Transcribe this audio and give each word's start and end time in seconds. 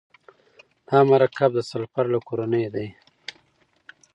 دا 0.87 0.99
مرکب 1.11 1.49
د 1.55 1.59
سلفر 1.71 2.05
له 2.13 2.19
کورنۍ 2.27 2.65
دی. 2.75 2.87